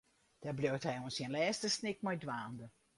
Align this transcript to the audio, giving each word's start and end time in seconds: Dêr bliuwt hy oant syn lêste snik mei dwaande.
Dêr 0.41 0.55
bliuwt 0.57 0.87
hy 0.89 0.95
oant 0.99 1.15
syn 1.17 1.33
lêste 1.35 1.69
snik 1.75 1.99
mei 2.03 2.17
dwaande. 2.23 2.67